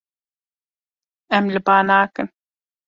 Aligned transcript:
Em 1.37 1.45
li 1.53 1.59
ba 1.65 1.77
nakin. 1.87 2.27